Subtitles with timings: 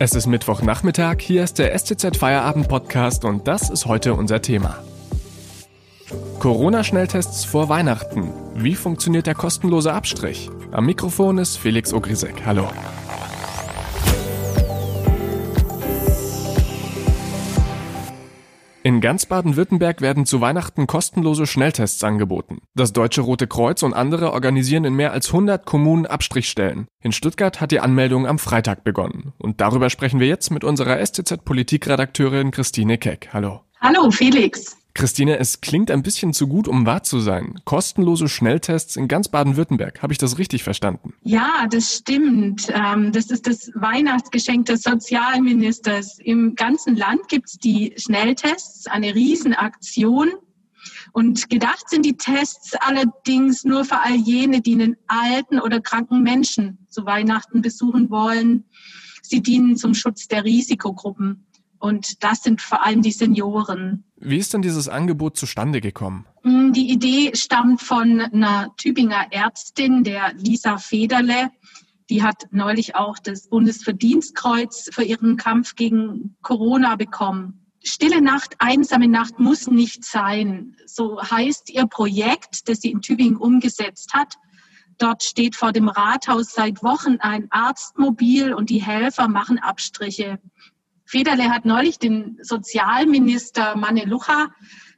[0.00, 4.78] Es ist Mittwochnachmittag, hier ist der STZ Feierabend Podcast und das ist heute unser Thema.
[6.38, 8.32] Corona-Schnelltests vor Weihnachten.
[8.54, 10.50] Wie funktioniert der kostenlose Abstrich?
[10.70, 12.46] Am Mikrofon ist Felix Ogrisek.
[12.46, 12.68] Hallo.
[18.88, 22.62] In ganz Baden-Württemberg werden zu Weihnachten kostenlose Schnelltests angeboten.
[22.74, 26.86] Das Deutsche Rote Kreuz und andere organisieren in mehr als 100 Kommunen Abstrichstellen.
[27.02, 29.34] In Stuttgart hat die Anmeldung am Freitag begonnen.
[29.36, 33.28] Und darüber sprechen wir jetzt mit unserer STZ-Politikredakteurin Christine Keck.
[33.34, 33.60] Hallo.
[33.78, 34.77] Hallo, Felix.
[34.98, 37.60] Christine, es klingt ein bisschen zu gut, um wahr zu sein.
[37.64, 40.02] Kostenlose Schnelltests in ganz Baden-Württemberg.
[40.02, 41.14] Habe ich das richtig verstanden?
[41.22, 42.66] Ja, das stimmt.
[42.74, 46.18] Ähm, das ist das Weihnachtsgeschenk des Sozialministers.
[46.18, 50.30] Im ganzen Land gibt es die Schnelltests, eine Riesenaktion.
[51.12, 56.24] Und gedacht sind die Tests allerdings nur für all jene, die einen alten oder kranken
[56.24, 58.64] Menschen zu Weihnachten besuchen wollen.
[59.22, 61.46] Sie dienen zum Schutz der Risikogruppen.
[61.78, 64.04] Und das sind vor allem die Senioren.
[64.16, 66.26] Wie ist denn dieses Angebot zustande gekommen?
[66.42, 71.50] Mm, die Idee stammt von einer Tübinger Ärztin, der Lisa Federle.
[72.10, 77.66] Die hat neulich auch das Bundesverdienstkreuz für ihren Kampf gegen Corona bekommen.
[77.84, 80.76] Stille Nacht, einsame Nacht muss nicht sein.
[80.86, 84.34] So heißt ihr Projekt, das sie in Tübingen umgesetzt hat.
[84.98, 90.40] Dort steht vor dem Rathaus seit Wochen ein Arztmobil und die Helfer machen Abstriche.
[91.08, 94.48] Federle hat neulich den Sozialminister Manne Lucha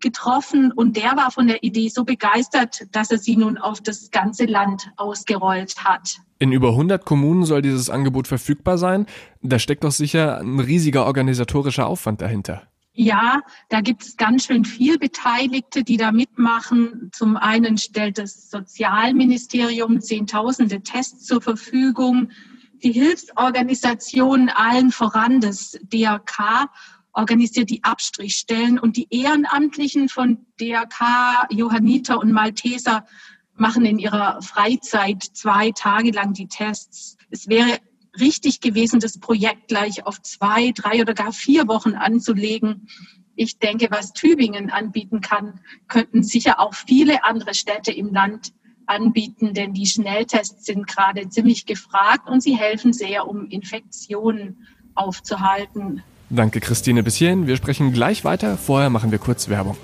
[0.00, 4.10] getroffen und der war von der Idee so begeistert, dass er sie nun auf das
[4.10, 6.18] ganze Land ausgerollt hat.
[6.38, 9.06] In über 100 Kommunen soll dieses Angebot verfügbar sein.
[9.40, 12.64] Da steckt doch sicher ein riesiger organisatorischer Aufwand dahinter.
[12.92, 17.08] Ja, da gibt es ganz schön viel Beteiligte, die da mitmachen.
[17.14, 22.28] Zum einen stellt das Sozialministerium Zehntausende Tests zur Verfügung
[22.84, 26.68] die Hilfsorganisationen allen voran, das DRK,
[27.12, 33.06] organisiert die Abstrichstellen und die Ehrenamtlichen von DRK, Johanniter und Malteser
[33.56, 37.16] machen in ihrer Freizeit zwei Tage lang die Tests.
[37.30, 37.78] Es wäre
[38.20, 42.88] richtig gewesen, das Projekt gleich auf zwei, drei oder gar vier Wochen anzulegen.
[43.36, 48.52] Ich denke, was Tübingen anbieten kann, könnten sicher auch viele andere Städte im Land
[48.86, 56.02] anbieten, denn die Schnelltests sind gerade ziemlich gefragt und sie helfen sehr, um Infektionen aufzuhalten.
[56.30, 57.46] Danke, Christine, bis hierhin.
[57.46, 58.56] Wir sprechen gleich weiter.
[58.56, 59.76] Vorher machen wir kurz Werbung.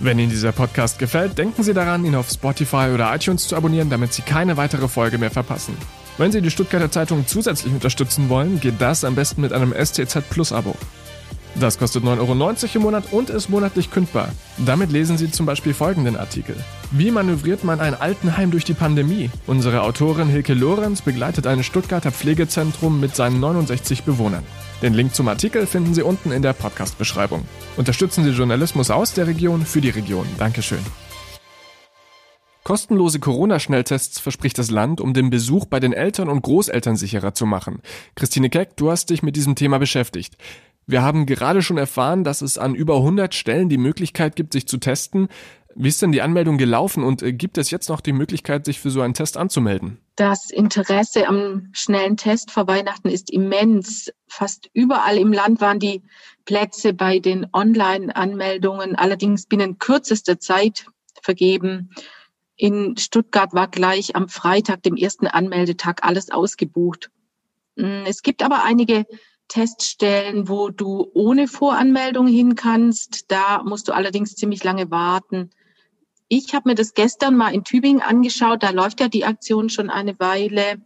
[0.00, 3.90] Wenn Ihnen dieser Podcast gefällt, denken Sie daran, ihn auf Spotify oder iTunes zu abonnieren,
[3.90, 5.76] damit Sie keine weitere Folge mehr verpassen.
[6.18, 10.28] Wenn Sie die Stuttgarter Zeitung zusätzlich unterstützen wollen, geht das am besten mit einem STZ
[10.30, 10.76] Plus Abo.
[11.54, 14.28] Das kostet 9,90 Euro im Monat und ist monatlich kündbar.
[14.58, 16.56] Damit lesen Sie zum Beispiel folgenden Artikel.
[16.96, 19.28] Wie manövriert man ein Altenheim durch die Pandemie?
[19.48, 24.44] Unsere Autorin Hilke Lorenz begleitet ein Stuttgarter Pflegezentrum mit seinen 69 Bewohnern.
[24.80, 27.42] Den Link zum Artikel finden Sie unten in der Podcast-Beschreibung.
[27.76, 30.24] Unterstützen Sie Journalismus aus der Region für die Region.
[30.38, 30.78] Dankeschön.
[32.62, 37.44] Kostenlose Corona-Schnelltests verspricht das Land, um den Besuch bei den Eltern und Großeltern sicherer zu
[37.44, 37.82] machen.
[38.14, 40.36] Christine Keck, du hast dich mit diesem Thema beschäftigt.
[40.86, 44.68] Wir haben gerade schon erfahren, dass es an über 100 Stellen die Möglichkeit gibt, sich
[44.68, 45.28] zu testen.
[45.76, 48.80] Wie ist denn die Anmeldung gelaufen und äh, gibt es jetzt noch die Möglichkeit, sich
[48.80, 49.98] für so einen Test anzumelden?
[50.16, 54.12] Das Interesse am schnellen Test vor Weihnachten ist immens.
[54.28, 56.02] Fast überall im Land waren die
[56.44, 60.86] Plätze bei den Online-Anmeldungen allerdings binnen kürzester Zeit
[61.22, 61.90] vergeben.
[62.56, 67.10] In Stuttgart war gleich am Freitag, dem ersten Anmeldetag, alles ausgebucht.
[67.76, 69.06] Hm, es gibt aber einige
[69.48, 73.30] Teststellen, wo du ohne Voranmeldung hin kannst.
[73.32, 75.50] Da musst du allerdings ziemlich lange warten.
[76.28, 78.62] Ich habe mir das gestern mal in Tübingen angeschaut.
[78.62, 80.78] Da läuft ja die Aktion schon eine Weile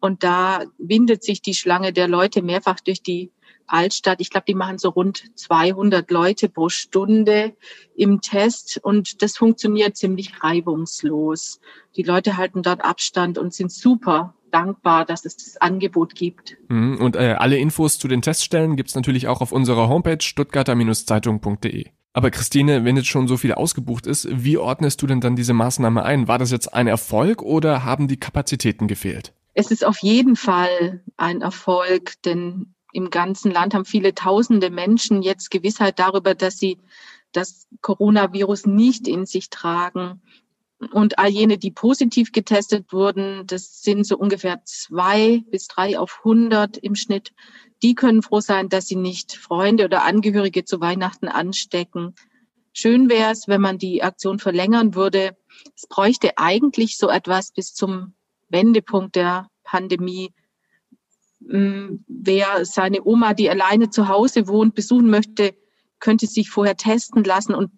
[0.00, 3.32] und da windet sich die Schlange der Leute mehrfach durch die
[3.66, 4.20] Altstadt.
[4.20, 7.56] Ich glaube, die machen so rund 200 Leute pro Stunde
[7.96, 11.60] im Test und das funktioniert ziemlich reibungslos.
[11.96, 16.56] Die Leute halten dort Abstand und sind super dankbar, dass es das Angebot gibt.
[16.68, 21.86] Mhm, und äh, alle Infos zu den Teststellen gibt's natürlich auch auf unserer Homepage stuttgarter-zeitung.de.
[22.14, 25.52] Aber Christine, wenn jetzt schon so viel ausgebucht ist, wie ordnest du denn dann diese
[25.52, 26.28] Maßnahme ein?
[26.28, 29.34] War das jetzt ein Erfolg oder haben die Kapazitäten gefehlt?
[29.52, 35.22] Es ist auf jeden Fall ein Erfolg, denn im ganzen Land haben viele tausende Menschen
[35.22, 36.78] jetzt Gewissheit darüber, dass sie
[37.32, 40.22] das Coronavirus nicht in sich tragen.
[40.92, 46.20] Und all jene, die positiv getestet wurden, das sind so ungefähr zwei bis drei auf
[46.24, 47.32] 100 im Schnitt,
[47.82, 52.14] die können froh sein, dass sie nicht Freunde oder Angehörige zu Weihnachten anstecken.
[52.72, 55.36] Schön wäre es, wenn man die Aktion verlängern würde.
[55.76, 58.14] Es bräuchte eigentlich so etwas bis zum
[58.48, 60.32] Wendepunkt der Pandemie,
[61.50, 65.54] ähm, wer seine Oma, die alleine zu Hause wohnt, besuchen möchte,
[66.00, 67.70] könnte sich vorher testen lassen und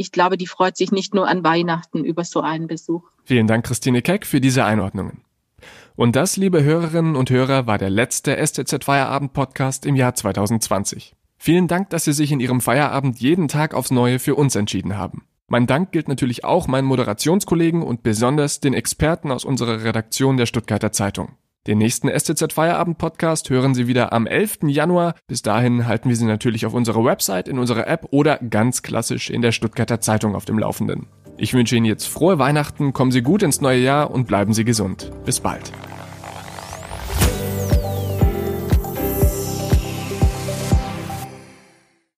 [0.00, 3.02] ich glaube, die freut sich nicht nur an Weihnachten über so einen Besuch.
[3.24, 5.22] Vielen Dank, Christine Keck, für diese Einordnungen.
[5.94, 11.14] Und das, liebe Hörerinnen und Hörer, war der letzte STZ Feierabend Podcast im Jahr 2020.
[11.36, 14.96] Vielen Dank, dass Sie sich in Ihrem Feierabend jeden Tag aufs Neue für uns entschieden
[14.96, 15.24] haben.
[15.48, 20.46] Mein Dank gilt natürlich auch meinen Moderationskollegen und besonders den Experten aus unserer Redaktion der
[20.46, 21.32] Stuttgarter Zeitung.
[21.66, 24.60] Den nächsten STZ Feierabend Podcast hören Sie wieder am 11.
[24.62, 25.14] Januar.
[25.26, 29.28] Bis dahin halten wir Sie natürlich auf unserer Website, in unserer App oder ganz klassisch
[29.28, 31.08] in der Stuttgarter Zeitung auf dem Laufenden.
[31.36, 34.64] Ich wünsche Ihnen jetzt frohe Weihnachten, kommen Sie gut ins neue Jahr und bleiben Sie
[34.64, 35.10] gesund.
[35.26, 35.70] Bis bald.